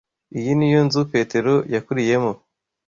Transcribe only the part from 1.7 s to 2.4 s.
yakuriyemo.